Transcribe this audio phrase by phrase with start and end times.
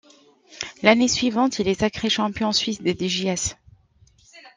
[0.81, 3.55] L’année suivante, il est sacré Champion Suisse des Djs.